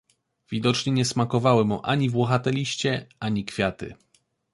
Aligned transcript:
Widocznie 0.51 0.91
nie 0.91 1.05
smakowały 1.05 1.65
mu 1.65 1.79
ani 1.83 2.09
włochate 2.09 2.51
liście, 2.51 3.07
ani 3.19 3.45
kwiaty. 3.45 3.95